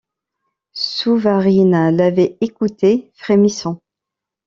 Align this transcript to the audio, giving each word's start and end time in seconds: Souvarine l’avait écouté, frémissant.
Souvarine 0.73 1.91
l’avait 1.95 2.35
écouté, 2.41 3.11
frémissant. 3.13 3.83